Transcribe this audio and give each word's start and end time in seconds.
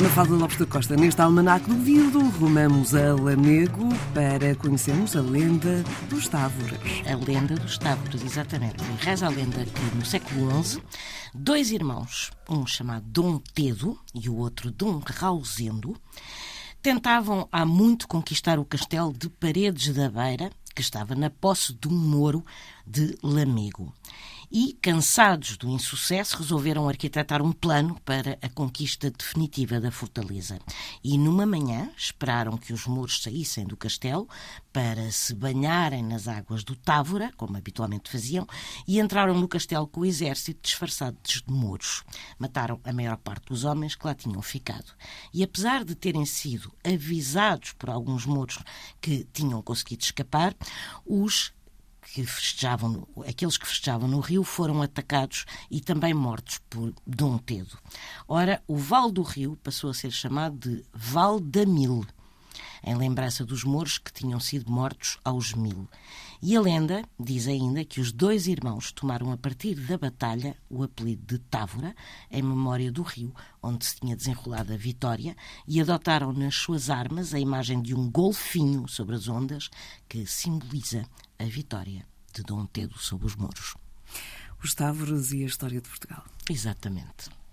Mafalda 0.00 0.34
Lopes 0.34 0.58
da 0.58 0.66
Costa, 0.66 0.96
neste 0.96 1.20
Almanac 1.20 1.68
do 1.68 1.76
Vildo, 1.76 2.18
rumamos 2.30 2.94
a 2.94 3.14
Lamego 3.14 3.88
para 4.12 4.54
conhecermos 4.56 5.14
a 5.14 5.20
lenda 5.20 5.84
dos 6.10 6.26
Távoras. 6.26 6.80
A 7.06 7.14
lenda 7.14 7.54
dos 7.54 7.78
Távoras, 7.78 8.22
exatamente. 8.22 8.82
Reza 8.98 9.26
a 9.26 9.28
lenda 9.28 9.64
que 9.64 9.96
no 9.96 10.04
século 10.04 10.62
XI, 10.62 10.82
dois 11.32 11.70
irmãos, 11.70 12.32
um 12.48 12.66
chamado 12.66 13.06
Dom 13.06 13.38
Tedo 13.54 13.98
e 14.12 14.28
o 14.28 14.36
outro 14.36 14.72
Dom 14.72 15.00
Rausendo, 15.06 15.96
tentavam 16.82 17.48
há 17.52 17.64
muito 17.64 18.08
conquistar 18.08 18.58
o 18.58 18.64
castelo 18.64 19.12
de 19.12 19.28
Paredes 19.28 19.94
da 19.94 20.10
Beira, 20.10 20.50
que 20.74 20.82
estava 20.82 21.14
na 21.14 21.30
posse 21.30 21.72
de 21.72 21.86
um 21.86 21.96
moro 21.96 22.44
de 22.84 23.16
Lamego. 23.22 23.94
E, 24.50 24.74
cansados 24.80 25.56
do 25.56 25.68
insucesso, 25.68 26.36
resolveram 26.38 26.88
arquitetar 26.88 27.42
um 27.42 27.52
plano 27.52 27.98
para 28.04 28.38
a 28.42 28.48
conquista 28.48 29.10
definitiva 29.10 29.80
da 29.80 29.90
fortaleza. 29.90 30.58
E, 31.02 31.18
numa 31.18 31.46
manhã, 31.46 31.90
esperaram 31.96 32.56
que 32.56 32.72
os 32.72 32.86
mouros 32.86 33.22
saíssem 33.22 33.66
do 33.66 33.76
castelo 33.76 34.28
para 34.72 35.10
se 35.10 35.34
banharem 35.34 36.02
nas 36.02 36.28
águas 36.28 36.64
do 36.64 36.76
Távora, 36.76 37.32
como 37.36 37.56
habitualmente 37.56 38.10
faziam, 38.10 38.46
e 38.86 39.00
entraram 39.00 39.34
no 39.34 39.48
castelo 39.48 39.86
com 39.86 40.00
o 40.00 40.06
exército 40.06 40.60
disfarçado 40.62 41.16
de 41.22 41.42
mouros. 41.46 42.02
Mataram 42.38 42.80
a 42.84 42.92
maior 42.92 43.16
parte 43.16 43.46
dos 43.46 43.64
homens 43.64 43.94
que 43.94 44.06
lá 44.06 44.14
tinham 44.14 44.42
ficado. 44.42 44.92
E, 45.32 45.42
apesar 45.42 45.84
de 45.84 45.94
terem 45.94 46.26
sido 46.26 46.72
avisados 46.84 47.72
por 47.72 47.90
alguns 47.90 48.26
mouros 48.26 48.58
que 49.00 49.26
tinham 49.32 49.62
conseguido 49.62 50.02
escapar, 50.02 50.54
os 51.06 51.52
que 52.14 52.24
festejavam, 52.24 53.08
aqueles 53.26 53.58
que 53.58 53.66
festejavam 53.66 54.06
no 54.06 54.20
Rio 54.20 54.44
foram 54.44 54.80
atacados 54.80 55.44
e 55.68 55.80
também 55.80 56.14
mortos 56.14 56.60
por 56.70 56.94
Dom 57.04 57.38
Tedo. 57.38 57.76
Ora, 58.28 58.62
o 58.68 58.76
Val 58.76 59.10
do 59.10 59.22
Rio 59.22 59.58
passou 59.64 59.90
a 59.90 59.94
ser 59.94 60.12
chamado 60.12 60.56
de 60.56 60.84
Val 60.94 61.40
da 61.40 61.66
Mil 61.66 62.06
em 62.84 62.94
lembrança 62.94 63.44
dos 63.44 63.64
mouros 63.64 63.98
que 63.98 64.12
tinham 64.12 64.38
sido 64.38 64.70
mortos 64.70 65.18
aos 65.24 65.54
mil. 65.54 65.88
E 66.42 66.54
a 66.54 66.60
lenda 66.60 67.02
diz 67.18 67.48
ainda 67.48 67.84
que 67.84 68.00
os 68.00 68.12
dois 68.12 68.46
irmãos 68.46 68.92
tomaram 68.92 69.32
a 69.32 69.36
partir 69.36 69.74
da 69.74 69.96
batalha 69.96 70.56
o 70.68 70.82
apelido 70.82 71.24
de 71.26 71.38
Távora, 71.38 71.96
em 72.30 72.42
memória 72.42 72.92
do 72.92 73.02
rio 73.02 73.34
onde 73.62 73.86
se 73.86 73.96
tinha 73.96 74.14
desenrolado 74.14 74.72
a 74.72 74.76
vitória, 74.76 75.34
e 75.66 75.80
adotaram 75.80 76.32
nas 76.32 76.54
suas 76.54 76.90
armas 76.90 77.32
a 77.32 77.40
imagem 77.40 77.80
de 77.80 77.94
um 77.94 78.10
golfinho 78.10 78.86
sobre 78.86 79.16
as 79.16 79.26
ondas 79.26 79.70
que 80.08 80.26
simboliza 80.26 81.06
a 81.38 81.44
vitória 81.44 82.06
de 82.32 82.42
Dom 82.42 82.66
Tedo 82.66 82.98
sobre 82.98 83.26
os 83.26 83.36
mouros. 83.36 83.74
Os 84.62 84.74
Távoras 84.74 85.32
e 85.32 85.42
a 85.42 85.46
história 85.46 85.80
de 85.80 85.88
Portugal. 85.88 86.24
Exatamente. 86.50 87.34